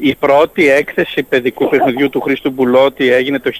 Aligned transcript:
Η 0.00 0.14
πρώτη 0.14 0.68
έκθεση 0.70 1.22
παιδικού 1.22 1.68
παιχνιδιού 1.68 2.10
του 2.10 2.20
Χρήστου 2.20 2.50
Μπουλότη 2.50 3.12
έγινε 3.12 3.38
το 3.38 3.50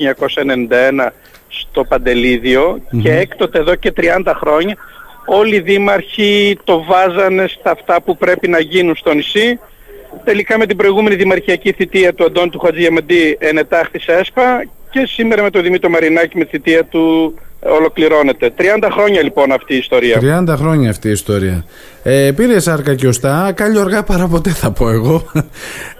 1991 1.04 1.08
στο 1.48 1.84
παντεληδιο 1.84 2.80
και 3.02 3.12
έκτοτε 3.12 3.58
εδώ 3.58 3.74
και 3.74 3.92
30 3.96 4.32
χρόνια 4.36 4.76
όλοι 5.26 5.54
οι 5.54 5.60
δήμαρχοι 5.60 6.58
το 6.64 6.84
βάζανε 6.84 7.46
στα 7.48 7.70
αυτά 7.70 8.02
που 8.02 8.16
πρέπει 8.16 8.48
να 8.48 8.60
γίνουν 8.60 8.96
στο 8.96 9.14
νησί. 9.14 9.58
Τελικά 10.24 10.58
με 10.58 10.66
την 10.66 10.76
προηγούμενη 10.76 11.14
δημαρχιακή 11.14 11.72
θητεία 11.72 12.14
του 12.14 12.24
Αντώνη 12.24 12.50
του 12.50 12.58
Χατζιαμαντή 12.58 13.36
ενετάχθησε 13.40 14.12
ΕΣΠΑ 14.12 14.64
και 14.90 15.06
σήμερα 15.06 15.42
με 15.42 15.50
τον 15.50 15.62
Δημήτρο 15.62 15.88
Μαρινάκη 15.88 16.38
με 16.38 16.44
τη 16.44 16.50
θητεία 16.50 16.84
του 16.84 17.34
ολοκληρώνεται. 17.60 18.52
30 18.58 18.88
χρόνια 18.92 19.22
λοιπόν 19.22 19.52
αυτή 19.52 19.74
η 19.74 19.76
ιστορία. 19.76 20.44
30 20.48 20.54
χρόνια 20.56 20.90
αυτή 20.90 21.08
η 21.08 21.10
ιστορία. 21.10 21.64
Ε, 22.02 22.32
πήρε 22.36 22.60
σάρκα 22.60 22.94
και 22.94 23.06
οστά, 23.06 23.52
κάλλιο 23.56 23.80
αργά 23.80 24.02
παρά 24.02 24.26
ποτέ 24.26 24.50
θα 24.50 24.70
πω 24.70 24.88
εγώ. 24.88 25.24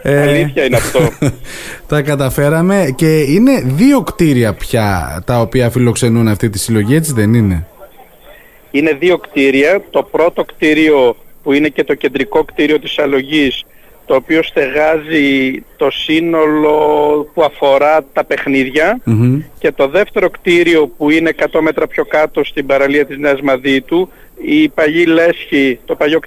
Ε, 0.02 0.20
Αλήθεια 0.20 0.64
είναι 0.64 0.76
αυτό. 0.76 1.00
τα 1.88 2.02
καταφέραμε 2.02 2.94
και 2.96 3.20
είναι 3.20 3.62
δύο 3.64 4.02
κτίρια 4.02 4.52
πια 4.54 5.22
τα 5.26 5.40
οποία 5.40 5.70
φιλοξενούν 5.70 6.28
αυτή 6.28 6.50
τη 6.50 6.58
συλλογή, 6.58 6.94
έτσι 6.94 7.12
δεν 7.12 7.34
είναι; 7.34 7.66
Είναι 8.70 8.92
δύο 8.92 9.18
κτίρια. 9.18 9.82
Το 9.90 10.02
πρώτο 10.02 10.44
κτίριο 10.44 11.16
που 11.42 11.52
είναι 11.52 11.68
και 11.68 11.84
το 11.84 11.94
κεντρικό 11.94 12.44
κτίριο 12.44 12.78
της 12.78 12.98
αλογής 12.98 13.64
το 14.10 14.16
οποίο 14.16 14.42
στεγάζει 14.42 15.62
το 15.76 15.90
σύνολο 15.90 16.76
που 17.34 17.42
αφορά 17.42 18.04
τα 18.12 18.24
παιχνιδια 18.24 19.00
και 19.58 19.72
το 19.72 19.88
δεύτερο 19.88 20.30
κτίριο 20.30 20.86
που 20.86 21.10
είναι 21.10 21.32
100 21.52 21.60
μέτρα 21.60 21.86
πιο 21.86 22.04
κάτω 22.04 22.44
στην 22.44 22.66
παραλία 22.66 23.06
της 23.06 23.18
Νέας 23.18 23.40
Μαδίτου 23.40 24.08
η 24.42 24.68
παλιή 24.68 25.04
Λέσχη, 25.08 25.78
το 25.84 25.94
παλιό 25.94 26.18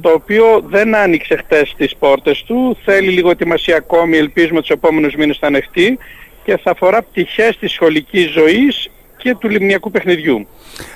το 0.00 0.10
οποίο 0.10 0.62
δεν 0.66 0.94
άνοιξε 0.94 1.36
χτες 1.36 1.74
τις 1.76 1.96
πόρτες 1.96 2.42
του, 2.46 2.76
θέλει 2.84 3.08
λίγο 3.08 3.30
ετοιμασία 3.30 3.76
ακόμη, 3.76 4.16
ελπίζουμε 4.16 4.60
τους 4.60 4.70
επόμενους 4.70 5.14
μήνες 5.14 5.38
θα 5.38 5.46
ανεχτεί 5.46 5.98
και 6.44 6.56
θα 6.56 6.70
αφορά 6.70 7.02
πτυχές 7.02 7.56
της 7.56 7.72
σχολικής 7.72 8.30
ζωής 8.30 8.90
και 9.22 9.36
του 9.38 9.48
λιμνιακού 9.48 9.90
παιχνιδιού. 9.90 10.46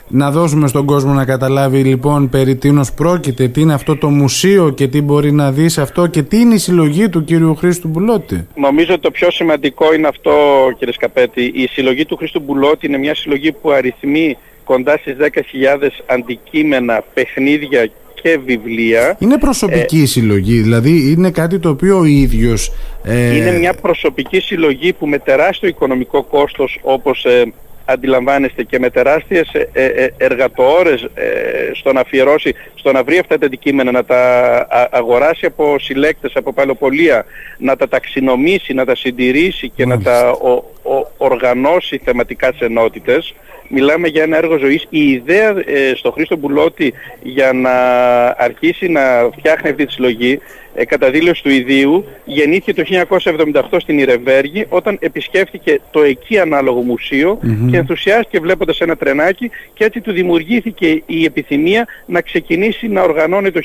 Να 0.08 0.30
δώσουμε 0.30 0.68
στον 0.68 0.84
κόσμο 0.84 1.12
να 1.12 1.24
καταλάβει 1.24 1.84
λοιπόν 1.84 2.28
περί 2.28 2.56
τίνος 2.56 2.92
πρόκειται, 2.92 3.48
τι 3.48 3.60
είναι 3.60 3.74
αυτό 3.74 3.96
το 3.96 4.08
μουσείο 4.08 4.70
και 4.70 4.88
τι 4.88 5.02
μπορεί 5.02 5.32
να 5.32 5.52
δει 5.52 5.68
σε 5.68 5.80
αυτό 5.80 6.06
και 6.06 6.22
τι 6.22 6.38
είναι 6.40 6.54
η 6.54 6.58
συλλογή 6.58 7.08
του 7.08 7.24
κύριου 7.24 7.54
Χρήστου 7.54 7.88
Μπουλότη. 7.88 8.46
Νομίζω 8.54 8.92
ότι 8.92 9.02
το 9.02 9.10
πιο 9.10 9.30
σημαντικό 9.30 9.94
είναι 9.94 10.08
αυτό 10.08 10.32
κύριε 10.78 10.92
Σκαπέτη. 10.92 11.42
Η 11.54 11.66
συλλογή 11.66 12.04
του 12.04 12.16
Χρήστου 12.16 12.40
Μπουλότη 12.40 12.86
είναι 12.86 12.98
μια 12.98 13.14
συλλογή 13.14 13.52
που 13.52 13.70
αριθμεί 13.70 14.36
κοντά 14.64 14.96
στις 14.96 15.16
10.000 15.20 15.28
αντικείμενα, 16.06 17.04
παιχνίδια 17.14 17.90
και 18.22 18.38
βιβλία. 18.44 19.16
Είναι 19.18 19.38
προσωπική 19.38 20.00
ε, 20.00 20.06
συλλογή, 20.06 20.60
δηλαδή 20.60 21.12
είναι 21.12 21.30
κάτι 21.30 21.58
το 21.58 21.68
οποίο 21.68 21.98
ο 21.98 22.04
ίδιος... 22.04 22.72
Ε... 23.04 23.36
Είναι 23.36 23.58
μια 23.58 23.74
προσωπική 23.74 24.40
συλλογή 24.40 24.92
που 24.92 25.06
με 25.06 25.18
τεράστιο 25.18 25.68
οικονομικό 25.68 26.22
κόστος 26.22 26.78
όπως 26.82 27.24
ε, 27.24 27.52
αντιλαμβάνεστε 27.84 28.62
και 28.62 28.78
με 28.78 28.90
τεράστιες 28.90 29.52
ε, 29.52 29.68
ε, 29.72 29.84
ε, 29.84 30.14
εργατοόρες 30.16 31.08
στο 31.74 31.92
να 31.92 32.00
αφιερώσει, 32.00 32.54
στο 32.74 32.92
να 32.92 33.02
βρει 33.02 33.18
αυτά 33.18 33.38
τα 33.38 33.46
αντικείμενα, 33.46 33.90
να 33.90 34.04
τα 34.04 34.66
αγοράσει 34.90 35.46
από 35.46 35.78
συλλέκτες, 35.78 36.36
από 36.36 36.52
παλαιοπολία, 36.52 37.24
να 37.58 37.76
τα 37.76 37.88
ταξινομήσει, 37.88 38.74
να 38.74 38.84
τα 38.84 38.94
συντηρήσει 38.94 39.68
και 39.68 39.86
να 39.86 40.00
τα 40.00 40.38
οργανώσει 41.16 42.00
θεματικά 42.04 42.52
σε 42.52 42.64
ενότητες. 42.64 43.34
Μιλάμε 43.68 44.08
για 44.08 44.22
ένα 44.22 44.36
έργο 44.36 44.56
ζωής. 44.56 44.86
Η 44.90 45.10
ιδέα 45.10 45.54
στο 45.94 46.10
Χρήστο 46.10 46.36
Μπουλότη 46.36 46.92
για 47.22 47.52
να 47.52 47.74
αρχίσει 48.26 48.88
να 48.88 49.00
φτιάχνει 49.32 49.70
αυτή 49.70 49.86
τη 49.86 49.92
συλλογή 49.92 50.40
ε, 50.74 50.84
κατά 50.84 51.10
δήλωση 51.10 51.42
του 51.42 51.50
ιδίου 51.50 52.04
γεννήθηκε 52.24 52.72
το 52.72 53.06
1978 53.70 53.76
στην 53.80 53.98
Ιρεβέργη 53.98 54.66
όταν 54.68 54.96
επισκέφθηκε 55.00 55.80
το 55.90 56.02
εκεί 56.02 56.38
ανάλογο 56.38 56.84
και 57.70 57.76
ενθουσιάστηκε 57.76 58.40
βλέποντας 58.40 58.80
ένα 58.80 58.96
τρενάκι 58.96 59.50
και 59.74 59.84
έτσι 59.84 60.00
του 60.00 60.12
δημιουργήθηκε 60.12 61.02
η 61.06 61.24
επιθυμία 61.24 61.86
να 62.06 62.20
ξεκινήσει 62.20 62.88
να 62.88 63.02
οργανώνει 63.02 63.50
το 63.50 63.60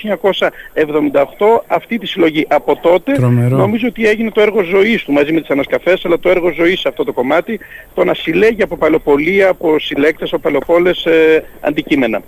1978 1.37 1.63
αυτή 1.67 1.97
τη 1.97 2.07
συλλογή. 2.07 2.45
Από 2.49 2.79
τότε 2.81 3.19
νομίζω 3.49 3.87
ότι 3.87 4.07
έγινε 4.07 4.31
το 4.31 4.41
έργο 4.41 4.63
ζωής 4.63 5.03
του 5.03 5.11
μαζί 5.11 5.31
με 5.31 5.39
τις 5.39 5.49
ανασκαφές 5.49 6.05
αλλά 6.05 6.19
το 6.19 6.29
έργο 6.29 6.51
ζωής 6.51 6.79
σε 6.79 6.87
αυτό 6.87 7.03
το 7.09 7.15
κομμάτι 7.15 7.59
το 7.93 8.03
να 8.03 8.13
συλλέγει 8.13 8.61
από 8.63 8.77
παλαιοπολία, 8.77 9.49
από 9.49 9.79
συλλέκτες, 9.79 10.33
από 10.33 10.41
παλαιοπόλες 10.41 11.05
ε, 11.05 11.43
αντικείμενα. 11.61 12.21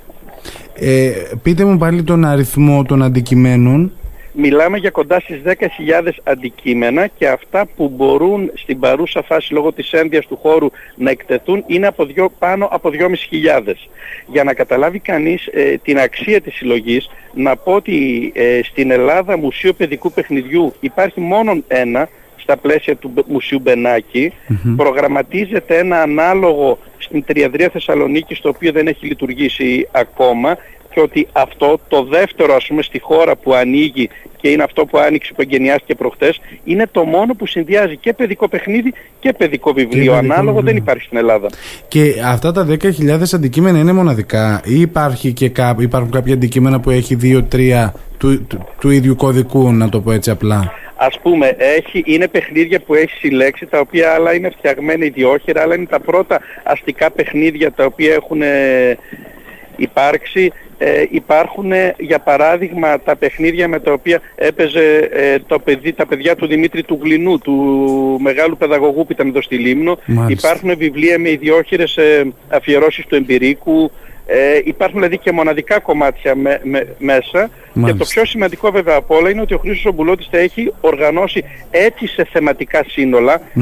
Ε, 0.73 1.11
πείτε 1.43 1.65
μου 1.65 1.77
πάλι 1.77 2.03
τον 2.03 2.25
αριθμό 2.25 2.83
των 2.83 3.03
αντικειμένων 3.03 3.91
Μιλάμε 4.33 4.77
για 4.77 4.89
κοντά 4.89 5.19
στις 5.19 5.41
10.000 5.45 5.53
αντικείμενα 6.23 7.07
και 7.07 7.27
αυτά 7.27 7.67
που 7.75 7.89
μπορούν 7.95 8.51
στην 8.53 8.79
παρούσα 8.79 9.23
φάση 9.23 9.53
λόγω 9.53 9.71
της 9.73 9.91
ένδυας 9.91 10.25
του 10.25 10.37
χώρου 10.41 10.67
να 10.95 11.09
εκτεθούν 11.09 11.63
είναι 11.67 11.87
από 11.87 12.05
δυο, 12.05 12.31
πάνω 12.39 12.67
από 12.71 12.89
2.500. 12.89 13.73
Για 14.27 14.43
να 14.43 14.53
καταλάβει 14.53 14.99
κανείς 14.99 15.47
ε, 15.51 15.77
την 15.83 15.99
αξία 15.99 16.41
της 16.41 16.55
συλλογής, 16.55 17.09
να 17.33 17.55
πω 17.55 17.73
ότι 17.73 18.31
ε, 18.35 18.59
στην 18.63 18.91
Ελλάδα 18.91 19.37
Μουσείο 19.37 19.73
Παιδικού 19.73 20.11
Παιχνιδιού 20.11 20.73
υπάρχει 20.79 21.19
μόνο 21.19 21.63
ένα, 21.67 22.09
στα 22.41 22.57
πλαίσια 22.57 22.95
του 22.95 23.13
Μουσείου 23.27 23.59
Μπενάκη, 23.59 24.33
προγραμματίζεται 24.75 25.77
ένα 25.77 26.01
ανάλογο 26.01 26.77
στην 26.97 27.23
Τριαδρία 27.25 27.69
Θεσσαλονίκη, 27.69 28.41
το 28.41 28.49
οποίο 28.49 28.71
δεν 28.71 28.87
έχει 28.87 29.05
λειτουργήσει 29.05 29.87
ακόμα 29.91 30.57
και 30.93 30.99
ότι 30.99 31.27
αυτό 31.31 31.79
το 31.87 32.03
δεύτερο 32.03 32.55
ας 32.55 32.67
πούμε 32.67 32.81
στη 32.81 32.99
χώρα 32.99 33.35
που 33.35 33.53
ανοίγει 33.53 34.09
και 34.41 34.49
είναι 34.49 34.63
αυτό 34.63 34.85
που 34.85 34.97
άνοιξε 34.97 35.33
που 35.35 35.41
εγκαινιάστηκε 35.41 35.95
προχτές 35.95 36.41
είναι 36.63 36.87
το 36.91 37.03
μόνο 37.03 37.33
που 37.33 37.45
συνδυάζει 37.47 37.97
και 37.97 38.13
παιδικό 38.13 38.47
παιχνίδι 38.47 38.93
και 39.19 39.33
παιδικό 39.33 39.73
βιβλίο. 39.73 40.13
Ανάλογο 40.13 40.61
δεν 40.61 40.75
υπάρχει 40.75 41.03
στην 41.03 41.17
Ελλάδα. 41.17 41.47
Και 41.87 42.13
αυτά 42.25 42.51
τα 42.51 42.67
10.000 42.69 42.89
αντικείμενα 43.33 43.79
είναι 43.79 43.93
μοναδικά 43.93 44.61
ή 44.65 44.79
υπάρχει 44.79 45.33
και 45.33 45.49
κά, 45.49 45.75
υπάρχουν 45.79 46.11
κάποια 46.11 46.33
αντικείμενα 46.33 46.79
που 46.79 46.89
έχει 46.89 47.17
2-3 47.21 47.89
του, 48.17 48.45
του, 48.47 48.67
του 48.79 48.89
ίδιου 48.89 49.15
κωδικού 49.15 49.73
να 49.73 49.89
το 49.89 50.01
πω 50.01 50.11
έτσι 50.11 50.29
απλά; 50.29 50.71
Ας 51.03 51.19
πούμε, 51.19 51.55
έχει, 51.57 52.03
είναι 52.05 52.27
παιχνίδια 52.27 52.79
που 52.79 52.93
έχει 52.95 53.17
συλλέξει, 53.17 53.65
τα 53.65 53.79
οποία 53.79 54.13
άλλα 54.13 54.33
είναι 54.33 54.49
φτιαγμένα 54.49 55.05
ιδιόχειρα, 55.05 55.61
άλλα 55.61 55.75
είναι 55.75 55.85
τα 55.85 55.99
πρώτα 55.99 56.41
αστικά 56.63 57.11
παιχνίδια 57.11 57.71
τα 57.71 57.85
οποία 57.85 58.13
έχουν 58.13 58.41
υπάρξει 59.75 60.51
ε, 60.83 61.05
υπάρχουν 61.09 61.71
για 61.97 62.19
παράδειγμα 62.19 62.99
τα 62.99 63.15
παιχνίδια 63.15 63.67
με 63.67 63.79
τα 63.79 63.91
οποία 63.91 64.21
έπαιζε 64.35 65.09
ε, 65.11 65.39
το 65.47 65.59
παιδί, 65.59 65.93
τα 65.93 66.05
παιδιά 66.05 66.35
του 66.35 66.47
Δημήτρη 66.47 66.83
του 66.83 66.99
Γλινού, 67.01 67.39
του 67.39 67.55
μεγάλου 68.21 68.57
παιδαγωγού 68.57 69.05
που 69.05 69.11
ήταν 69.11 69.27
εδώ 69.27 69.41
στη 69.41 69.55
Λίμνο. 69.55 69.97
Υπάρχουν 70.27 70.77
βιβλία 70.77 71.19
με 71.19 71.29
ιδιόχειρες 71.29 71.97
ε, 71.97 72.31
αφιερώσεις 72.47 73.05
του 73.05 73.15
εμπειρίκου, 73.15 73.91
ε, 74.25 74.61
υπάρχουν 74.63 74.99
δηλαδή 74.99 75.17
και 75.17 75.31
μοναδικά 75.31 75.79
κομμάτια 75.79 76.35
μέσα. 76.97 77.49
Και 77.85 77.93
το 77.93 78.05
πιο 78.05 78.25
σημαντικό 78.25 78.71
βέβαια 78.71 78.95
από 78.95 79.15
όλα 79.15 79.29
είναι 79.29 79.41
ότι 79.41 79.53
ο 79.53 79.57
Χρήστος 79.57 79.85
Ομπουλώτης 79.85 80.27
θα 80.31 80.37
έχει 80.37 80.73
οργανώσει 80.81 81.43
έτσι 81.71 82.07
σε 82.07 82.23
θεματικά 82.23 82.85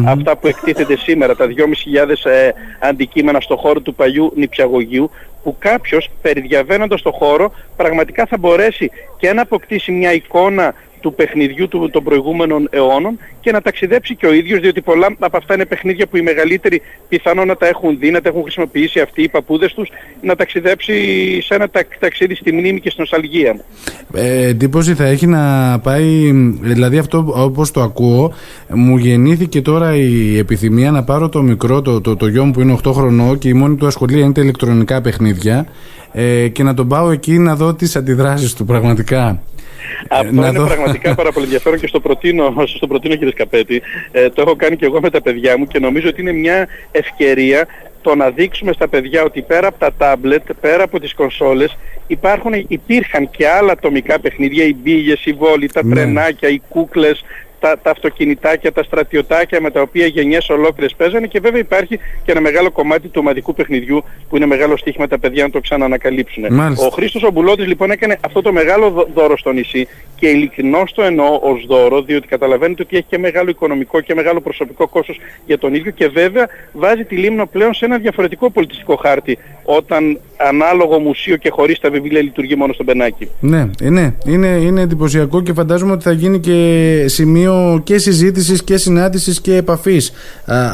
αυτά 0.05 0.37
που 0.37 0.47
εκτίθεται 0.47 0.97
σήμερα, 0.97 1.35
τα 1.35 1.45
2.500 1.45 2.31
ε, 2.31 2.49
αντικείμενα 2.79 3.39
στο 3.39 3.55
χώρο 3.55 3.79
του 3.79 3.95
παλιού 3.95 4.33
νηπιαγωγείου 4.35 5.11
που 5.43 5.55
κάποιος 5.59 6.09
περιδιαβαίνοντας 6.21 7.01
το 7.01 7.11
χώρο 7.11 7.51
πραγματικά 7.75 8.25
θα 8.25 8.37
μπορέσει 8.37 8.91
και 9.17 9.33
να 9.33 9.41
αποκτήσει 9.41 9.91
μια 9.91 10.13
εικόνα 10.13 10.73
του 10.99 11.13
παιχνιδιού 11.13 11.67
του, 11.67 11.89
των 11.91 12.03
προηγούμενων 12.03 12.67
αιώνων 12.71 13.19
και 13.41 13.51
να 13.51 13.61
ταξιδέψει 13.61 14.15
και 14.15 14.25
ο 14.25 14.33
ίδιος 14.33 14.59
διότι 14.59 14.81
πολλά 14.81 15.15
από 15.19 15.37
αυτά 15.37 15.53
είναι 15.53 15.65
παιχνίδια 15.65 16.07
που 16.07 16.17
οι 16.17 16.21
μεγαλύτεροι 16.21 16.81
πιθανόν 17.09 17.47
να 17.47 17.55
τα 17.55 17.67
έχουν 17.67 17.99
δει, 17.99 18.11
να 18.11 18.21
τα 18.21 18.29
έχουν 18.29 18.41
χρησιμοποιήσει 18.41 18.99
αυτοί 18.99 19.21
οι 19.21 19.29
παππούδες 19.29 19.73
τους 19.73 19.89
να 20.21 20.35
ταξιδέψει 20.35 20.93
σε 21.41 21.55
ένα 21.55 21.69
ταξίδι 21.99 22.35
στη 22.35 22.51
μνήμη 22.51 22.79
και 22.79 22.89
στην 22.89 23.01
νοσταλγία. 23.01 23.59
Ε, 24.13 24.47
εντύπωση 24.47 24.93
θα 24.93 25.05
έχει 25.05 25.27
να 25.27 25.79
πάει, 25.79 26.31
δηλαδή 26.61 26.97
αυτό 26.97 27.33
όπως 27.35 27.71
το 27.71 27.81
ακούω 27.81 28.33
μου 28.73 28.97
γεννήθηκε 28.97 29.61
τώρα 29.61 29.95
η 29.95 30.37
επιθυμία 30.37 30.91
να 30.91 31.03
πάρω 31.03 31.29
το 31.29 31.41
μικρό, 31.41 31.81
το, 31.81 32.01
το, 32.01 32.15
το 32.15 32.27
γιο 32.27 32.45
μου 32.45 32.51
που 32.51 32.61
είναι 32.61 32.77
8 32.83 32.91
χρονών 32.93 33.37
και 33.37 33.49
η 33.49 33.53
μόνη 33.53 33.75
του 33.75 33.87
ασχολία 33.87 34.23
είναι 34.23 34.33
τα 34.33 34.41
ηλεκτρονικά 34.41 35.01
παιχνίδια 35.01 35.67
ε, 36.11 36.47
και 36.47 36.63
να 36.63 36.73
τον 36.73 36.87
πάω 36.87 37.11
εκεί 37.11 37.37
να 37.37 37.55
δω 37.55 37.73
τις 37.73 37.95
αντιδράσεις 37.95 38.53
του 38.53 38.65
πραγματικά. 38.65 39.41
Αυτό 40.09 40.27
είναι 40.27 40.51
δω. 40.51 40.65
πραγματικά 40.65 41.15
πάρα 41.15 41.31
πολύ 41.31 41.45
ενδιαφέρον 41.45 41.79
και 41.79 41.87
στο 41.87 41.99
προτείνω, 41.99 42.53
στο 42.65 42.87
προτείνω 42.87 43.15
κύριε 43.15 43.31
Σκαπέτη. 43.31 43.81
Ε, 44.11 44.29
το 44.29 44.41
έχω 44.41 44.55
κάνει 44.55 44.75
και 44.75 44.85
εγώ 44.85 44.99
με 44.99 45.09
τα 45.09 45.21
παιδιά 45.21 45.57
μου 45.57 45.67
και 45.67 45.79
νομίζω 45.79 46.09
ότι 46.09 46.21
είναι 46.21 46.31
μια 46.31 46.67
ευκαιρία 46.91 47.67
το 48.01 48.15
να 48.15 48.29
δείξουμε 48.29 48.71
στα 48.73 48.87
παιδιά 48.87 49.23
ότι 49.23 49.41
πέρα 49.41 49.67
από 49.67 49.79
τα 49.79 49.93
τάμπλετ, 49.97 50.53
πέρα 50.61 50.83
από 50.83 50.99
τις 50.99 51.13
κονσόλες 51.13 51.77
υπάρχουν, 52.07 52.53
υπήρχαν 52.67 53.29
και 53.29 53.47
άλλα 53.47 53.71
ατομικά 53.71 54.19
παιχνίδια, 54.19 54.63
οι 54.63 54.75
μπίγες, 54.75 55.25
οι 55.25 55.33
βόλοι, 55.33 55.67
τα 55.67 55.83
ναι. 55.83 55.95
τρενάκια, 55.95 56.49
οι 56.49 56.61
κούκλες, 56.69 57.23
τα, 57.59 57.79
τα 57.83 57.91
αυτοκινητάκια, 57.91 58.71
τα 58.71 58.83
στρατιωτάκια 58.83 59.61
με 59.61 59.71
τα 59.71 59.81
οποία 59.81 60.05
γενιές 60.05 60.49
ολόκληρες 60.49 60.95
παίζανε 60.97 61.27
και 61.27 61.39
βέβαια 61.39 61.59
υπάρχει 61.59 61.97
και 61.97 62.31
ένα 62.31 62.41
μεγάλο 62.41 62.71
κομμάτι 62.71 63.07
του 63.07 63.19
ομαδικού 63.19 63.53
παιχνιδιού 63.53 64.03
που 64.29 64.35
είναι 64.35 64.45
μεγάλο 64.45 64.77
στοίχημα 64.77 65.07
τα 65.07 65.19
παιδιά 65.19 65.43
να 65.43 65.49
το 65.49 65.59
ξαναανακαλύψουν. 65.59 66.43
Ο 66.75 66.89
Χρήστος 66.93 67.23
Ομπουλώτης 67.23 67.67
λοιπόν 67.67 67.91
έκανε 67.91 68.17
αυτό 68.21 68.41
το 68.41 68.51
μεγάλο 68.51 69.07
δώρο 69.13 69.37
στο 69.37 69.51
νησί 69.51 69.87
και 70.15 70.27
ειλικρινώς 70.27 70.93
το 70.93 71.01
εννοώ 71.01 71.39
ως 71.41 71.65
δώρο 71.67 72.01
διότι 72.01 72.27
καταλαβαίνετε 72.27 72.81
ότι 72.81 72.95
έχει 72.97 73.05
και 73.09 73.17
μεγάλο 73.17 73.49
οικονομικό 73.49 74.01
και 74.01 74.13
μεγάλο 74.13 74.41
προσωπικό 74.41 74.87
κόστος 74.87 75.19
για 75.45 75.57
τον 75.57 75.73
ίδιο 75.73 75.91
και 75.91 76.07
βέβαια 76.07 76.47
βάζει 76.73 77.03
τη 77.03 77.15
Λίμνο 77.15 77.45
πλέον 77.45 77.73
σε 77.73 77.85
ένα 77.85 77.97
διαφορετικό 77.97 78.49
πολιτιστικό 78.49 78.95
χάρτη 78.95 79.37
όταν 79.63 80.19
ανάλογο 80.37 80.99
μουσείο 80.99 81.35
και 81.35 81.49
χωρίς 81.49 81.79
τα 81.79 81.89
βιβλία 81.89 82.21
λειτουργεί 82.21 82.55
μόνο 82.55 82.73
στον 82.73 82.85
Πενάκι. 82.85 83.29
Ναι, 83.39 83.69
ναι 83.81 84.13
είναι, 84.25 84.47
είναι 84.47 84.81
εντυπωσιακό 84.81 85.41
και 85.41 85.53
φαντάζομαι 85.53 85.91
ότι 85.91 86.03
θα 86.03 86.11
γίνει 86.11 86.39
και 86.39 87.05
σημείο 87.07 87.48
και 87.83 87.97
συζήτησης 87.97 88.63
και 88.63 88.77
συνάντησης 88.77 89.41
και 89.41 89.55
επαφής. 89.55 90.13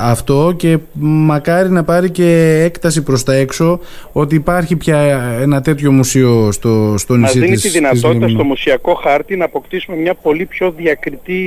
Αυτό 0.02 0.54
και 0.58 0.78
μακάρι 1.00 1.70
να 1.70 1.84
πάρει 1.84 2.10
και 2.10 2.62
έκταση 2.64 3.04
προς 3.04 3.24
τα 3.24 3.34
έξω 3.34 3.80
ότι 4.12 4.36
υπάρχει 4.36 4.76
πια 4.76 4.98
ένα 5.42 5.62
τέτοιο 5.62 5.92
μουσείο 5.92 6.52
στο, 6.52 6.96
στο 6.98 7.16
νησί 7.16 7.38
Μας 7.40 7.48
δίνει 7.48 7.62
της 7.62 7.72
δυνατότητα 7.72 8.28
στο 8.28 8.44
μουσιακό 8.44 8.94
χάρτη 8.94 9.36
να 9.36 9.46
αποκτήσουμε 9.46 9.98
μια 9.98 10.14
πολύ 10.14 10.46
πιο 10.46 10.72
διακριτή 10.72 11.44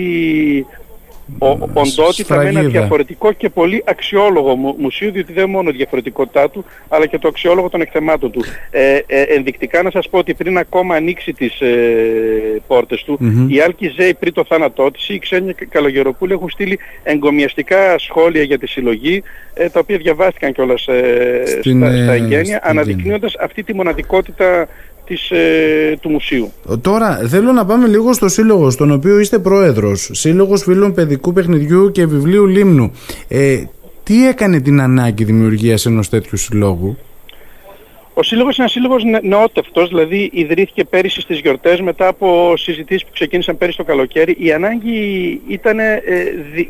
οντότητα 1.72 2.36
με 2.36 2.48
ένα 2.48 2.62
διαφορετικό 2.62 3.32
και 3.32 3.48
πολύ 3.48 3.82
αξιόλογο 3.86 4.54
μουσείο, 4.78 5.10
διότι 5.10 5.32
δεν 5.32 5.50
μόνο 5.50 5.70
η 5.70 5.72
διαφορετικότητά 5.72 6.50
του, 6.50 6.64
αλλά 6.88 7.06
και 7.06 7.18
το 7.18 7.28
αξιόλογο 7.28 7.68
των 7.68 7.80
εκθεμάτων 7.80 8.30
του. 8.30 8.44
Ε, 8.70 9.00
ε, 9.06 9.22
ενδεικτικά 9.22 9.82
να 9.82 9.90
σας 9.90 10.08
πω 10.08 10.18
ότι 10.18 10.34
πριν 10.34 10.58
ακόμα 10.58 10.94
ανοίξει 10.94 11.32
τις 11.32 11.60
ε, 11.60 12.62
πόρτες 12.66 13.02
του, 13.04 13.18
mm-hmm. 13.22 13.52
η 13.52 13.60
Άλκη 13.60 13.88
Ζέη 13.88 14.14
πριν 14.14 14.32
το 14.32 14.44
θάνατό 14.44 14.90
της, 14.90 15.08
η 15.08 15.18
Ξένια 15.18 15.54
Καλογεροπούλη 15.68 16.32
έχουν 16.32 16.50
στείλει 16.50 16.78
εγκομιαστικά 17.02 17.98
σχόλια 17.98 18.42
για 18.42 18.58
τη 18.58 18.66
συλλογή, 18.66 19.22
ε, 19.54 19.68
τα 19.68 19.80
οποία 19.80 19.96
διαβάστηκαν 19.96 20.52
κιόλας 20.52 20.86
ε, 20.86 21.42
Στην, 21.46 21.78
στα, 21.78 22.02
στα 22.02 22.12
εγγένεια, 22.12 22.60
αναδεικνύοντας 22.62 23.36
αυτή 23.36 23.62
τη 23.62 23.74
μοναδικότητα 23.74 24.68
της, 25.08 25.30
ε, 25.30 25.98
του 26.00 26.10
μουσείου. 26.10 26.52
Τώρα 26.80 27.16
θέλω 27.16 27.52
να 27.52 27.64
πάμε 27.64 27.86
λίγο 27.86 28.12
στο 28.12 28.28
σύλλογο, 28.28 28.70
στον 28.70 28.90
οποίο 28.90 29.18
είστε 29.18 29.38
πρόεδρος, 29.38 30.10
Σύλλογος 30.12 30.62
Φίλων 30.62 30.94
Παιδικού 30.94 31.32
Παιχνιδιού 31.32 31.90
και 31.90 32.06
Βιβλίου 32.06 32.46
Λίμνου. 32.46 32.92
Ε, 33.28 33.62
τι 34.02 34.26
έκανε 34.26 34.60
την 34.60 34.80
ανάγκη 34.80 35.24
δημιουργίας 35.24 35.86
ενός 35.86 36.08
τέτοιου 36.08 36.36
συλλόγου; 36.36 36.96
Ο 38.14 38.22
σύλλογος 38.22 38.56
είναι 38.56 38.66
ένας 38.68 38.72
σύλλογος 38.72 39.22
νεότευτος, 39.22 39.88
δηλαδή 39.88 40.30
ιδρύθηκε 40.32 40.84
πέρυσι 40.84 41.20
στις 41.20 41.40
γιορτές 41.40 41.80
μετά 41.80 42.08
από 42.08 42.54
συζητήσεις 42.56 43.04
που 43.04 43.10
ξεκίνησαν 43.12 43.58
πέρυσι 43.58 43.76
το 43.76 43.84
καλοκαίρι. 43.84 44.36
Η 44.38 44.52
ανάγκη 44.52 45.40
ήταν 45.48 45.78
ε, 45.78 46.02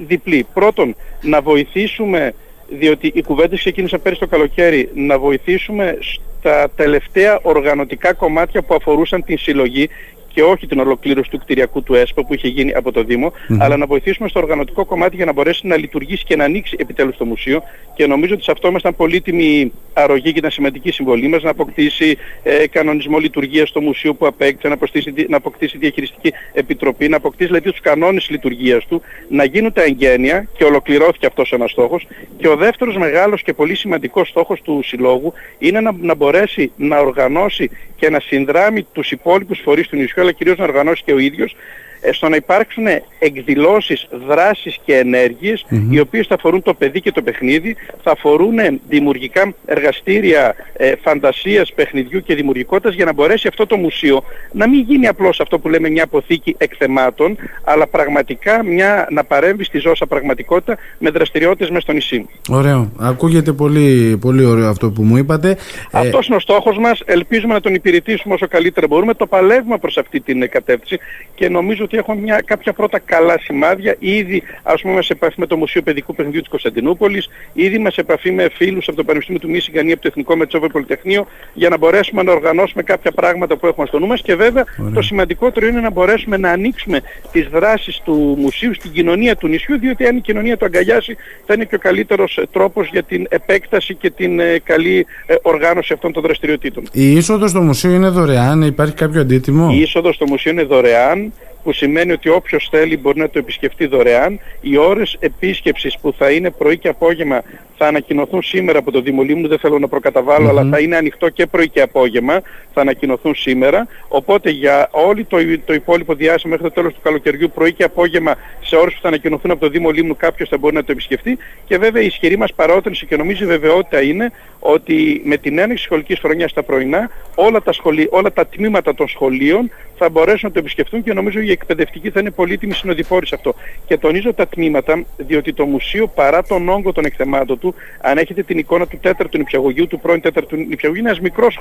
διπλή. 0.07 0.47
Πρώτον, 0.55 0.95
να 1.23 1.41
βοηθήσουμε 1.41 2.35
διότι 2.69 3.13
οι 3.15 3.23
κουβέντες 3.23 3.59
ξεκίνησαν 3.59 4.03
πέρυσι 4.03 4.21
το 4.21 4.27
καλοκαίρι. 4.27 4.91
Να 4.95 5.19
βοηθήσουμε 5.19 5.99
στα 6.39 6.69
τελευταία 6.77 7.39
οργανωτικά 7.43 8.13
κομμάτια 8.13 8.63
που 8.63 8.75
αφορούσαν 8.75 9.25
την 9.25 9.39
συλλογή 9.39 9.89
και 10.33 10.43
όχι 10.43 10.67
την 10.67 10.79
ολοκλήρωση 10.79 11.31
του 11.31 11.39
κτηριακού 11.39 11.83
του 11.83 11.95
ΕΣΠΟ 11.95 12.25
που 12.25 12.35
είχε 12.35 12.49
γίνει 12.49 12.75
από 12.75 12.93
το 12.93 13.05
Δήμο, 13.05 13.33
αλλά 13.59 13.77
να 13.77 13.87
βοηθήσουμε 13.87 14.29
στο 14.29 14.41
οργανωτικό 14.41 14.85
κομμάτι 14.85 15.17
για 15.17 15.25
να 15.25 15.33
μπορέσει 15.33 15.67
να 15.67 15.77
λειτουργήσει 15.77 16.25
και 16.25 16.37
να 16.37 16.45
ανοίξει 16.45 16.77
επιτέλους 16.79 17.17
το 17.17 17.25
μουσείο. 17.25 17.63
Και 17.95 18.07
νομίζω 18.07 18.35
ότι 18.35 18.43
σε 18.43 18.51
αυτό 18.51 18.69
ήμασταν 18.69 18.97
πολύτιμη 18.97 19.73
αρρωγή 19.93 20.33
και 20.33 20.39
ήταν 20.39 20.51
σημαντική 20.51 20.91
συμβολή 20.91 21.29
μας 21.29 21.43
να 21.43 21.51
αποκτήσει 21.51 22.17
ε, 22.43 22.67
κανονισμό 22.67 23.19
λειτουργίας 23.19 23.69
στο 23.69 23.81
μουσείο 23.81 24.15
που 24.15 24.27
απέκτησε, 24.27 24.69
να 24.69 24.75
αποκτήσει, 24.75 25.13
να 25.29 25.37
αποκτήσει 25.37 25.79
διαχειριστική 25.79 26.33
επιτροπή, 26.53 27.09
να 27.09 27.17
αποκτήσει 27.17 27.47
δηλαδή 27.47 27.71
τους 27.71 27.81
κανόνες 27.81 28.29
λειτουργίας 28.31 28.87
του, 28.87 29.03
να 29.29 29.45
γίνουν 29.45 29.73
τα 29.73 29.83
εγγένεια 29.83 30.49
και 30.57 30.65
ολοκληρώθηκε 30.65 31.27
αυτός 31.27 31.53
ένας 31.53 31.71
στόχος. 31.71 32.07
Και 32.39 32.49
ο 32.49 32.57
δεύτερος 32.57 32.97
μεγάλος 32.97 33.43
και 33.43 33.53
πολύ 33.53 33.75
σημαντικός 33.75 34.29
στόχος 34.29 34.63
του 34.63 34.81
Συλλόγου 34.85 35.33
είναι 35.59 35.81
να, 35.81 35.93
να 36.01 36.15
μπορέσει 36.15 36.73
να 36.77 36.99
οργανώσει 36.99 37.71
και 37.97 38.11
να 38.11 38.21
συνδράμει 38.21 38.83
τους 38.93 39.11
υπόλοιπους 39.11 39.61
φορείς 39.61 39.89
του 39.89 39.97
νησιού 39.97 40.18
αλλά 40.21 40.33
κυρίως 40.33 40.59
να 40.59 40.65
οργανώσει 40.65 41.03
και 41.05 41.13
ο 41.13 41.19
ίδιος. 41.19 41.53
ε, 41.53 41.88
στο 42.13 42.29
να 42.29 42.37
υπάρξουν 42.37 42.85
εκδηλώσεις, 43.19 44.09
δράσεις 44.27 44.79
και 44.85 44.97
ενεργειες 44.97 45.67
οι 45.91 46.01
οποίες 46.01 46.27
θα 46.27 46.35
αφορούν 46.35 46.63
το 46.63 46.75
παιδί 46.75 47.01
και 47.01 47.13
το 47.13 47.23
παιχνίδι, 47.23 47.77
θα 48.03 48.11
αφορούν 48.11 48.57
δημιουργικά 48.89 49.55
εργαστήρια 49.67 50.55
ε, 50.73 50.93
φαντασίας, 51.03 51.73
παιχνιδιού 51.73 52.23
και 52.23 52.35
δημιουργικότητας 52.35 52.95
για 52.95 53.05
να 53.05 53.13
μπορέσει 53.13 53.49
αυτό 53.49 53.67
το 53.67 53.77
μουσείο 53.77 54.23
να 54.53 54.69
μην 54.69 54.81
γίνει 54.81 55.07
απλώς 55.07 55.41
αυτό 55.41 55.59
που 55.59 55.69
λέμε 55.69 55.89
μια 55.91 56.05
αποθήκη 56.05 56.55
εκθεμάτων, 56.59 57.37
αλλά 57.65 57.87
πραγματικά 57.87 58.65
μια, 58.65 59.07
να 59.11 59.25
παρέμβει 59.25 59.65
στη 59.65 59.79
ζώσα 59.79 60.07
πραγματικότητα 60.07 60.77
με 60.99 61.11
δραστηριότητες 61.11 61.69
μέσα 61.69 61.81
στο 61.81 61.93
νησί. 61.93 62.29
Ωραίο. 62.51 62.93
Ακούγεται 62.99 63.53
πολύ, 63.53 64.19
πολύ 64.21 64.45
ωραίο 64.45 64.69
αυτό 64.69 64.91
που 64.91 65.03
μου 65.03 65.17
είπατε. 65.17 65.57
Αυτός 65.91 66.27
είναι 66.27 66.37
ο 66.37 66.41
στόχος 66.41 66.79
μας. 66.79 67.03
Ελπίζουμε 67.05 67.55
να 67.55 67.61
τον 67.61 67.75
υπηρετήσουμε 67.75 68.35
όσο 68.35 68.49
καλύτερα 68.49 68.87
μπορούμε. 68.87 69.15
Το 69.15 69.27
παλεύουμε 69.27 69.79
προς 69.79 69.97
αυτή 69.97 70.21
την 70.21 70.49
κατεύθυνση 70.51 70.99
και 71.35 71.49
νομίζω 71.49 71.85
ότι 71.89 71.97
έχουμε 71.97 72.21
μια, 72.21 72.43
κάποια 72.45 72.73
πρώτα 72.73 72.99
καλά 72.99 73.39
σημάδια. 73.39 73.97
Ήδη 73.99 74.43
ας 74.63 74.81
πούμε 74.81 75.03
σε 75.03 75.13
επαφή 75.13 75.35
με 75.41 75.47
το 75.47 75.57
Μουσείο 75.57 75.83
Παιδικού 75.83 76.15
Παιχνιδιού 76.15 76.41
της 76.41 76.49
Κωνσταντινούπολης, 76.49 77.29
ήδη 77.53 77.79
με 77.79 77.91
σε 77.91 78.01
επαφή 78.01 78.31
με 78.31 78.49
φίλους 78.53 78.89
από 78.89 78.97
το 78.97 79.05
Πανεπιστήμιο 79.05 79.41
του 79.41 79.51
Μίσιγκαν 79.51 79.89
ή 79.89 79.93
από 79.93 80.01
το 80.03 80.09
Εθνικό 80.11 80.37
Μετσόβιο 80.37 80.69
Πολυτεχνείο 80.69 81.27
για 81.55 81.69
να 81.69 81.77
μπορέσουμε 81.79 82.23
να 82.23 82.33
οργανώσουμε 82.33 82.83
κάποια 82.83 83.13
πράγματα 83.13 83.57
που 83.57 83.67
έχουμε 83.67 83.87
στο 83.87 83.99
νου 83.99 84.07
μας 84.07 84.23
και 84.23 84.35
βέβαια 84.35 84.65
το 84.95 85.03
σημαντικότερο 85.03 85.67
είναι 85.67 85.81
να 85.81 85.91
μπορέσουμε 85.91 86.37
να 86.37 86.51
ανοίξουμε 86.51 87.01
τις 87.33 87.49
δράσεις 87.49 88.01
του 88.05 88.37
μουσείου 88.39 88.75
στην 88.75 88.93
κοινωνία 88.93 89.37
του 89.37 89.49
νησιού 89.49 89.79
διότι 89.79 90.07
αν 90.07 90.17
η 90.17 90.21
κοινωνία 90.21 90.57
το 90.57 90.65
αγκαλιάσει 90.65 91.17
θα 91.47 91.55
είναι 91.55 91.65
και 91.65 91.75
ο 91.75 91.79
καλύτερος 91.79 92.37
ε, 92.37 92.43
τρόπος 92.53 92.89
για 92.89 93.03
την 93.03 93.27
επέκταση 93.29 93.95
και 93.95 94.11
την 94.11 94.41
ε, 94.41 94.59
καλή 94.65 95.07
ε, 95.27 95.35
οργάνωση 95.43 95.93
αυτών 95.93 96.13
των 96.13 96.23
δραστηριοτήτων. 96.23 96.85
Η 96.93 97.13
είσοδος 97.13 97.51
στο 97.51 97.61
μουσείο 97.61 97.91
είναι 97.91 98.09
δωρεάν, 98.09 98.63
υπάρχει 98.63 98.95
κάποιο 98.95 99.21
αντίτιμο; 99.21 99.71
Η 99.73 99.81
είσοδος 99.81 100.15
στο 100.15 100.27
μουσείο 100.27 100.53
είναι 100.53 100.63
δωρεάν 100.63 101.33
που 101.63 101.73
σημαίνει 101.73 102.13
ότι 102.13 102.29
όποιος 102.29 102.69
θέλει 102.71 102.97
μπορεί 102.97 103.19
να 103.19 103.31
το 103.31 103.39
επισκεφτεί 103.39 103.87
δωρεάν. 103.87 104.41
Οι 104.61 104.77
ώρες 104.77 105.17
επίσκεψης 105.21 105.99
που 105.99 106.15
θα 106.19 106.31
είναι 106.31 106.51
πρωί 106.51 106.79
και 106.79 106.89
απόγευμα 106.89 107.43
θα 107.79 107.87
ανακοινωθούν 107.87 108.43
σήμερα 108.43 108.79
από 108.79 108.91
το 108.91 109.01
Δήμο 109.01 109.23
Λίμνου, 109.23 109.49
δεν 109.49 109.59
θέλω 109.59 109.79
να 109.79 109.89
προκαταβαλω 109.89 110.49
αλλά 110.49 110.69
θα 110.71 110.81
είναι 110.81 110.97
ανοιχτό 110.97 111.29
και 111.29 111.47
πρωί 111.47 111.69
και 111.69 111.81
απόγευμα, 111.81 112.41
θα 112.73 112.81
ανακοινωθούν 112.81 113.35
σήμερα. 113.35 113.87
Οπότε 114.09 114.51
για 114.51 114.89
όλο 114.91 115.25
το, 115.29 115.37
το 115.65 115.75
υπόλοιπο 115.75 116.15
διάστημα 116.15 116.53
μέχρι 116.53 116.69
το 116.69 116.75
τέλος 116.75 116.95
του 116.95 117.01
καλοκαιριού, 117.03 117.51
πρωί 117.55 117.73
και 117.73 117.85
απόγευμα, 117.85 118.35
σε 118.61 118.77
ώρες 118.77 118.95
που 118.95 119.01
θα 119.03 119.09
ανακοινωθούν 119.09 119.51
από 119.51 119.61
το 119.61 119.69
Δήμο 119.69 119.91
Λίμνου, 119.91 120.17
κάποιος 120.17 120.49
θα 120.49 120.59
μπορεί 120.59 120.75
να 120.75 120.85
το 120.85 120.93
επισκεφτεί. 120.93 121.39
Και 121.65 121.79
βέβαια 121.79 122.03
η 122.03 122.07
ισχυρή 122.07 122.37
μας 122.39 122.55
παρότρινση 122.55 123.07
και 123.07 123.17
νομίζω 123.17 123.45
η 123.45 123.47
βεβαιότητα 123.47 124.03
είναι 124.03 124.33
ότι 124.61 125.23
με 125.25 125.37
την 125.37 125.59
έναρξη 125.59 125.85
σχολικής 125.85 126.19
χρονιάς 126.19 126.51
στα 126.51 126.63
πρωινά 126.63 127.11
όλα 127.35 127.63
τα, 127.63 127.73
σχολή, 127.73 128.09
όλα 128.11 128.33
τα 128.33 128.47
τμήματα 128.47 128.95
των 128.95 129.09
σχολείων 129.09 129.71
θα 129.97 130.09
μπορέσουν 130.09 130.41
να 130.43 130.51
το 130.51 130.59
επισκεφτούν 130.59 131.03
και 131.03 131.13
νομίζω 131.13 131.41
η 131.41 131.51
εκπαιδευτική 131.51 132.11
θα 132.11 132.21
είναι 132.21 132.31
πολύτιμη 132.31 132.73
συνοδοιπόρη 132.73 133.27
σε 133.27 133.35
αυτό. 133.35 133.55
Και 133.87 133.99
τονίζω 133.99 134.35
τα 134.35 134.47
τμήματα, 134.47 135.05
διότι 135.17 135.53
το 135.53 135.67
μουσείο 135.67 136.07
παρά 136.07 136.43
τον 136.43 136.69
όγκο 136.69 136.93
των 136.93 137.05
εκθεμάτων 137.05 137.59
του, 137.59 137.75
αν 138.01 138.19
έχετε 138.19 138.43
την 138.43 138.59
εικόνα 138.59 138.87
του 138.87 138.99
τέταρτου 139.03 139.39
νηπιαγωγείου, 139.39 139.87
του 139.87 140.01
πρώην 140.01 140.21
τέταρτου 140.21 140.57
νηπιαγωγείου, 140.57 141.01
είναι 141.01 141.09
ένας 141.09 141.21
μικρός 141.21 141.59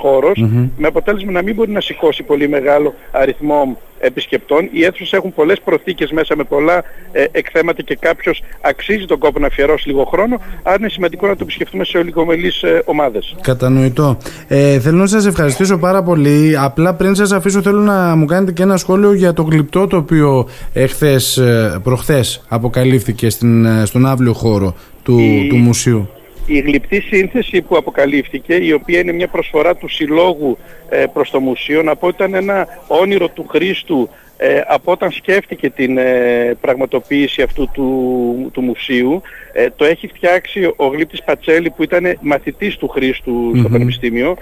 με 0.76 0.86
αποτέλεσμα 0.86 1.32
να 1.32 1.42
μην 1.42 1.54
μπορεί 1.54 1.70
να 1.70 1.80
σηκώσει 1.80 2.22
πολύ 2.22 2.48
μεγάλο 2.48 2.94
αριθμό 3.10 3.78
επισκεπτών. 3.98 4.68
Οι 4.72 4.84
αίθουσες 4.84 5.12
έχουν 5.12 5.34
πολλές 5.34 5.60
προθήκες 5.64 6.10
μέσα 6.10 6.36
με 6.36 6.44
πολλά 6.44 6.84
ε, 7.12 7.24
εκθέματα 7.30 7.82
και 7.82 7.96
κάποιος 8.00 8.42
αξίζει 8.60 9.04
τον 9.04 9.18
κόπο 9.18 9.38
να 9.38 9.46
αφιερώσει 9.46 9.88
λίγο 9.88 10.04
χρόνο, 10.04 10.40
άρα 10.62 10.76
είναι 10.78 10.88
σημαντικό 10.88 11.26
να 11.26 11.32
το 11.32 11.40
επισκεφτούμε 11.42 11.84
σε 11.84 11.98
ολιγομελείς 11.98 12.62
ε, 12.62 12.82
ομάδες. 12.84 13.36
Κατανοητό. 13.40 14.18
Ε, 14.48 14.80
θέλω 14.80 14.96
να 14.96 15.06
σας 15.06 15.26
ευχαριστήσω 15.26 15.78
πάρα 15.78 16.02
πολύ. 16.02 16.56
Απλά 16.58 16.94
πριν 16.94 17.14
σας 17.14 17.32
αφήσω 17.32 17.62
θέλω 17.62 17.80
να 17.80 18.16
μου 18.16 18.24
κάνετε 18.24 18.52
και 18.52 18.62
ένα 18.62 18.76
σχόλιο 18.76 19.12
για 19.12 19.32
το 19.32 19.42
γλυπτό 19.42 19.86
το 19.86 19.96
οποίο 19.96 20.48
εχθές, 20.72 21.36
ε, 21.36 21.80
προχθές 21.82 22.44
αποκαλύφθηκε 22.48 23.30
στην, 23.30 23.64
ε, 23.64 23.84
στον 23.84 24.06
άβλιο 24.06 24.32
χώρο 24.32 24.74
του, 25.02 25.20
του 25.48 25.56
μουσείου 25.56 26.08
η 26.48 26.58
γλυπτή 26.58 27.00
σύνθεση 27.00 27.62
που 27.62 27.76
αποκαλύφθηκε, 27.76 28.54
η 28.54 28.72
οποία 28.72 28.98
είναι 28.98 29.12
μια 29.12 29.28
προσφορά 29.28 29.76
του 29.76 29.88
συλλόγου 29.88 30.58
ε, 30.88 31.04
προς 31.12 31.30
το 31.30 31.40
μουσείο, 31.40 31.82
να 31.82 31.96
πω 31.96 32.08
ήταν 32.08 32.34
ένα 32.34 32.66
όνειρο 32.86 33.28
του 33.28 33.46
Χρήστου 33.48 34.08
ε, 34.40 34.60
από 34.66 34.92
όταν 34.92 35.10
σκέφτηκε 35.10 35.70
την 35.70 35.98
ε, 35.98 36.56
πραγματοποίηση 36.60 37.42
αυτού 37.42 37.68
του, 37.72 38.50
του 38.52 38.60
μουσείου. 38.60 39.22
Ε, 39.52 39.66
το 39.76 39.84
έχει 39.84 40.06
φτιάξει 40.06 40.72
ο 40.76 40.86
Γλύπτης 40.86 41.22
Πατσέλη 41.22 41.70
που 41.70 41.82
ήταν 41.82 42.18
μαθητής 42.20 42.76
του 42.76 42.88
Χρήστου 42.88 43.52
στο 43.58 43.68
Πανεπιστήμιο 43.68 44.36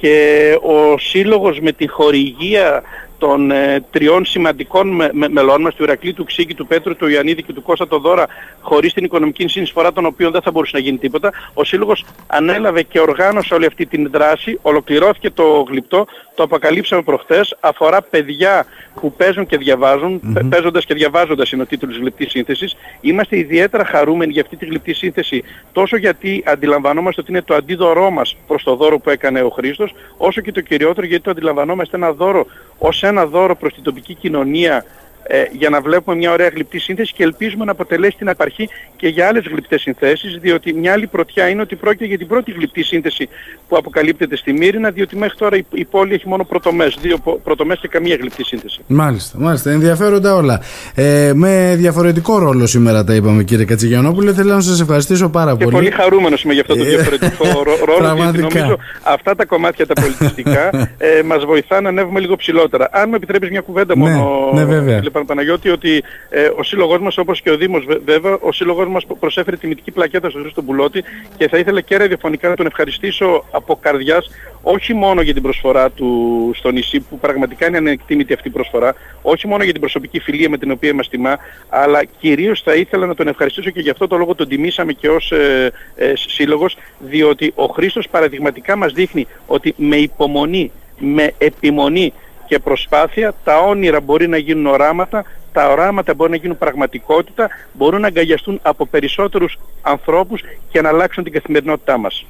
και 0.00 0.58
ο 0.62 0.98
σύλλογος 0.98 1.60
με 1.60 1.72
τη 1.72 1.86
χορηγία 1.88 2.82
των 3.18 3.50
ε, 3.50 3.84
τριών 3.90 4.24
σημαντικών 4.24 4.88
με, 4.88 5.10
με, 5.12 5.28
μελών 5.28 5.60
μας, 5.60 5.74
του 5.74 5.82
Ηρακλή, 5.82 6.12
του 6.12 6.24
Ξύγκη, 6.24 6.54
του 6.54 6.66
Πέτρου, 6.66 6.96
του 6.96 7.08
Ιωαννίδη 7.08 7.42
και 7.42 7.52
του 7.52 7.62
Κώστα 7.62 7.88
το 7.88 7.98
Δώρα, 7.98 8.26
χωρίς 8.60 8.92
την 8.92 9.04
οικονομική 9.04 9.48
συνεισφορά 9.48 9.92
των 9.92 10.06
οποίων 10.06 10.32
δεν 10.32 10.42
θα 10.42 10.50
μπορούσε 10.50 10.76
να 10.76 10.82
γίνει 10.82 10.98
τίποτα, 10.98 11.32
ο 11.54 11.64
Σύλλογος 11.64 12.04
ανέλαβε 12.26 12.82
και 12.82 13.00
οργάνωσε 13.00 13.54
όλη 13.54 13.66
αυτή 13.66 13.86
την 13.86 14.10
δράση, 14.10 14.58
ολοκληρώθηκε 14.62 15.30
το 15.30 15.64
γλυπτό, 15.68 16.06
το 16.34 16.42
αποκαλύψαμε 16.42 17.02
προχθές, 17.02 17.56
αφορά 17.60 18.02
παιδιά 18.02 18.66
που 19.00 19.12
παίζουν 19.12 19.46
και 19.46 19.56
διαβάζουν, 19.56 20.20
mm-hmm. 20.24 20.46
παίζοντας 20.48 20.84
και 20.84 20.94
διαβάζοντας 20.94 21.52
είναι 21.52 21.62
ο 21.62 21.66
τίτλος 21.66 21.92
της 21.92 22.00
γλυπτής 22.00 22.30
σύνθεσης. 22.30 22.76
Είμαστε 23.00 23.38
ιδιαίτερα 23.38 23.84
χαρούμενοι 23.84 24.32
για 24.32 24.42
αυτή 24.42 24.56
τη 24.56 24.66
γλυπτή 24.66 24.94
σύνθεση, 24.94 25.44
τόσο 25.72 25.96
γιατί 25.96 26.42
αντιλαμβανόμαστε 26.46 27.20
ότι 27.20 27.30
είναι 27.30 27.42
το 27.42 27.54
αντίδωρό 27.54 28.10
μας 28.10 28.36
προς 28.46 28.62
το 28.62 28.74
δώρο 28.74 28.98
που 28.98 29.10
έκανε 29.10 29.42
ο 29.42 29.48
Χρήστος, 29.48 29.94
όσο 30.16 30.40
και 30.40 30.52
το 30.52 30.60
κυριότερο 30.60 31.06
γιατί 31.06 31.22
το 31.22 31.30
αντιλαμβανόμαστε 31.30 31.96
ένα 31.96 32.12
δώρο 32.12 32.46
ως 32.78 33.02
ένα 33.02 33.26
δώρο 33.26 33.56
προς 33.56 33.74
την 33.74 33.82
τοπική 33.82 34.14
κοινωνία 34.14 34.84
ε, 35.30 35.44
για 35.52 35.68
να 35.68 35.80
βλέπουμε 35.80 36.16
μια 36.16 36.32
ωραία 36.32 36.48
γλυπτή 36.48 36.78
σύνθεση 36.78 37.12
και 37.12 37.22
ελπίζουμε 37.22 37.64
να 37.64 37.70
αποτελέσει 37.70 38.16
την 38.16 38.28
απαρχή 38.28 38.68
και 38.96 39.08
για 39.08 39.26
άλλες 39.26 39.44
γλυπτές 39.50 39.80
συνθέσεις, 39.80 40.38
διότι 40.40 40.72
μια 40.72 40.92
άλλη 40.92 41.06
πρωτιά 41.06 41.48
είναι 41.48 41.60
ότι 41.60 41.76
πρόκειται 41.76 42.04
για 42.04 42.18
την 42.18 42.26
πρώτη 42.26 42.50
γλυπτή 42.52 42.82
σύνθεση 42.82 43.28
που 43.68 43.76
αποκαλύπτεται 43.76 44.36
στη 44.36 44.52
Μύρινα, 44.52 44.90
διότι 44.90 45.16
μέχρι 45.16 45.36
τώρα 45.38 45.56
η, 45.56 45.64
η 45.72 45.84
πόλη 45.84 46.14
έχει 46.14 46.28
μόνο 46.28 46.44
πρωτομές, 46.44 46.98
δύο 47.00 47.18
πρωτομές 47.44 47.78
και 47.78 47.88
καμία 47.88 48.16
γλυπτή 48.20 48.44
σύνθεση. 48.44 48.80
Μάλιστα, 48.86 49.38
μάλιστα. 49.38 49.70
Ενδιαφέροντα 49.70 50.34
όλα. 50.34 50.60
Ε, 50.94 51.32
με 51.34 51.74
διαφορετικό 51.76 52.38
ρόλο 52.38 52.66
σήμερα 52.66 53.04
τα 53.04 53.14
είπαμε 53.14 53.44
κύριε 53.44 53.64
Κατσιγιανόπουλε. 53.64 54.32
Θέλω 54.32 54.54
να 54.54 54.60
σας 54.60 54.80
ευχαριστήσω 54.80 55.28
πάρα 55.28 55.56
και 55.56 55.64
πολύ. 55.64 55.76
Και 55.76 55.82
πολύ 55.82 55.90
χαρούμενος 55.90 56.42
είμαι 56.42 56.52
για 56.52 56.62
αυτό 56.62 56.76
το 56.76 56.84
ε, 56.84 56.88
διαφορετικό 56.88 57.44
ρόλο, 57.88 58.14
γιατί 58.14 58.38
νομίζω 58.38 58.78
αυτά 59.02 59.34
τα 59.34 59.44
κομμάτια 59.44 59.86
τα 59.86 60.00
πολιτιστικά 60.00 60.68
ε, 61.18 61.22
μας 61.24 61.44
βοηθά 61.44 61.80
να 61.80 61.88
ανέβουμε 61.88 62.20
λίγο 62.20 62.36
ψηλότερα. 62.36 62.88
Αν 62.92 63.08
με 63.08 63.16
επιτρέπεις 63.16 63.50
μια 63.50 63.60
κουβέντα 63.60 63.96
ναι, 63.96 64.10
μόνο, 64.10 64.50
ναι, 64.54 64.64
βέβαια. 64.64 65.00
Παναγιώτη 65.24 65.70
ότι 65.70 66.04
ε, 66.28 66.50
ο 66.56 66.62
σύλλογός 66.62 67.00
μας 67.00 67.18
όπως 67.18 67.40
και 67.40 67.50
ο 67.50 67.56
Δήμος 67.56 67.84
βέβαια, 68.04 68.38
ο 68.40 68.52
σύλλογός 68.52 68.88
μας 68.88 69.06
προσέφερε 69.20 69.56
τιμητική 69.56 69.90
πλακέτα 69.90 70.30
στον 70.30 70.42
Χρήστο 70.42 70.62
Μπουλώτη 70.62 71.04
και 71.36 71.48
θα 71.48 71.58
ήθελα 71.58 71.80
και 71.80 71.96
ραδιοφωνικά 71.96 72.48
να 72.48 72.56
τον 72.56 72.66
ευχαριστήσω 72.66 73.44
από 73.50 73.78
καρδιάς 73.82 74.30
όχι 74.62 74.94
μόνο 74.94 75.20
για 75.20 75.32
την 75.32 75.42
προσφορά 75.42 75.90
του 75.90 76.50
στο 76.54 76.70
νησί 76.70 77.00
που 77.00 77.18
πραγματικά 77.18 77.66
είναι 77.66 77.76
ανεκτήμητη 77.76 78.32
αυτή 78.32 78.48
η 78.48 78.50
προσφορά, 78.50 78.94
όχι 79.22 79.46
μόνο 79.46 79.62
για 79.62 79.72
την 79.72 79.80
προσωπική 79.80 80.20
φιλία 80.20 80.48
με 80.48 80.58
την 80.58 80.70
οποία 80.70 80.94
μας 80.94 81.08
τιμά, 81.08 81.38
αλλά 81.68 82.04
κυρίως 82.04 82.62
θα 82.62 82.74
ήθελα 82.74 83.06
να 83.06 83.14
τον 83.14 83.28
ευχαριστήσω 83.28 83.70
και 83.70 83.80
γι' 83.80 83.90
αυτό 83.90 84.06
το 84.06 84.16
λόγο 84.16 84.34
τον 84.34 84.48
τιμήσαμε 84.48 84.92
και 84.92 85.08
ως 85.08 85.32
ε, 85.32 85.72
ε, 85.96 86.12
σύλλογος, 86.16 86.76
διότι 86.98 87.52
ο 87.54 87.64
Χρήστος 87.64 88.08
παραδειγματικά 88.08 88.76
μας 88.76 88.92
δείχνει 88.92 89.26
ότι 89.46 89.74
με 89.76 89.96
υπομονή, 89.96 90.70
με 90.98 91.32
επιμονή 91.38 92.12
και 92.48 92.58
προσπάθεια, 92.58 93.34
τα 93.44 93.58
όνειρα 93.58 94.00
μπορεί 94.00 94.28
να 94.28 94.36
γίνουν 94.36 94.66
οράματα, 94.66 95.24
τα 95.52 95.68
οράματα 95.68 96.14
μπορεί 96.14 96.30
να 96.30 96.36
γίνουν 96.36 96.58
πραγματικότητα, 96.58 97.48
μπορούν 97.72 98.00
να 98.00 98.06
αγκαλιαστούν 98.06 98.60
από 98.62 98.86
περισσότερους 98.86 99.58
ανθρώπους 99.82 100.42
και 100.70 100.80
να 100.80 100.88
αλλάξουν 100.88 101.24
την 101.24 101.32
καθημερινότητά 101.32 101.98
μας. 101.98 102.26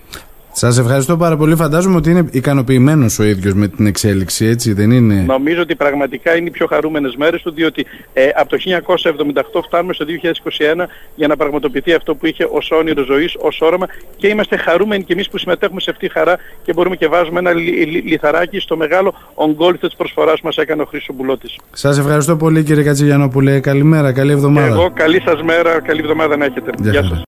Σας 0.52 0.78
ευχαριστώ 0.78 1.16
πάρα 1.16 1.36
πολύ. 1.36 1.56
Φαντάζομαι 1.56 1.96
ότι 1.96 2.10
είναι 2.10 2.28
ικανοποιημένος 2.30 3.18
ο 3.18 3.24
ίδιος 3.24 3.54
με 3.54 3.68
την 3.68 3.86
εξέλιξη, 3.86 4.46
έτσι 4.46 4.72
δεν 4.72 4.90
είναι; 4.90 5.24
Νομίζω 5.26 5.60
ότι 5.60 5.74
πραγματικά 5.74 6.36
είναι 6.36 6.48
οι 6.48 6.50
πιο 6.50 6.66
χαρούμενες 6.66 7.14
μέρες 7.16 7.42
του, 7.42 7.50
διότι 7.50 7.86
ε, 8.12 8.28
από 8.34 8.48
το 8.48 8.56
1978 9.56 9.60
φτάνουμε 9.64 9.92
στο 9.92 10.04
2021 10.04 10.86
για 11.14 11.28
να 11.28 11.36
πραγματοποιηθεί 11.36 11.92
αυτό 11.92 12.14
που 12.14 12.26
είχε 12.26 12.48
ως 12.50 12.70
όνειρο 12.70 13.04
ζωής, 13.04 13.34
ως 13.38 13.60
όραμα 13.60 13.86
και 14.16 14.28
είμαστε 14.28 14.56
χαρούμενοι 14.56 15.04
και 15.04 15.12
εμείς 15.12 15.28
που 15.28 15.38
συμμετέχουμε 15.38 15.80
σε 15.80 15.90
αυτή 15.90 16.06
τη 16.06 16.12
χαρά 16.12 16.36
και 16.62 16.72
μπορούμε 16.72 16.96
και 16.96 17.06
βάζουμε 17.06 17.38
ένα 17.38 17.52
λι, 17.52 17.70
λι, 17.70 18.00
λιθαράκι 18.00 18.58
στο 18.58 18.76
μεγάλο 18.76 19.14
ογκόλυθο 19.34 19.86
της 19.86 19.96
προσφοράς 19.96 20.40
που 20.40 20.46
μας 20.46 20.56
έκανε 20.56 20.82
ο 20.82 20.84
Χρήστος 20.84 21.16
Μπουλώτης. 21.16 21.56
Σας 21.72 21.98
ευχαριστώ 21.98 22.36
πολύ 22.36 22.62
κύριε 22.62 22.82
Κατσιγιανόπουλε. 22.82 23.60
Καλημέρα, 23.60 24.12
καλή 24.12 24.32
εβδομάδα. 24.32 24.66
Εγώ 24.66 24.90
καλή 24.94 25.20
σας 25.20 25.42
μέρα, 25.42 25.80
καλή 25.80 26.00
εβδομάδα 26.00 26.36
να 26.36 26.44
έχετε. 26.44 26.70
Γεια, 26.78 26.90
Γεια 26.90 27.02
σας. 27.02 27.22